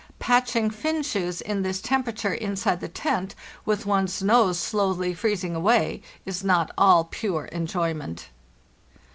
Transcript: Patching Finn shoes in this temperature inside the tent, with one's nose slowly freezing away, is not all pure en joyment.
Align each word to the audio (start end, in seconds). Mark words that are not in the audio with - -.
Patching 0.17 0.71
Finn 0.71 1.03
shoes 1.03 1.41
in 1.41 1.61
this 1.61 1.79
temperature 1.79 2.33
inside 2.33 2.79
the 2.81 2.87
tent, 2.87 3.35
with 3.65 3.85
one's 3.85 4.23
nose 4.23 4.59
slowly 4.59 5.13
freezing 5.13 5.53
away, 5.55 6.01
is 6.25 6.43
not 6.43 6.71
all 6.75 7.03
pure 7.03 7.47
en 7.51 7.67
joyment. 7.67 8.23